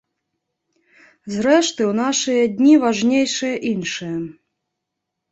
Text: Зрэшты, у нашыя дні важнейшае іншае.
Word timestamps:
Зрэшты, 1.33 1.81
у 1.89 1.91
нашыя 1.99 2.43
дні 2.55 2.71
важнейшае 2.85 3.51
іншае. 3.73 4.15